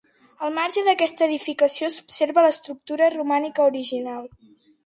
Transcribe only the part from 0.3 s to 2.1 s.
Al marge d'aquesta edificació